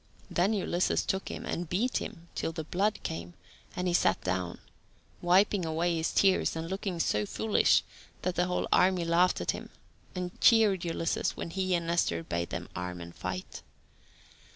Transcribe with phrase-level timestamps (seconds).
[0.31, 3.35] Then Ulysses took him and beat him till the blood came,
[3.75, 4.57] and he sat down,
[5.21, 7.83] wiping away his tears, and looking so foolish
[8.23, 9.69] that the whole army laughed at him,
[10.15, 13.61] and cheered Ulysses when he and Nestor bade them arm and fight.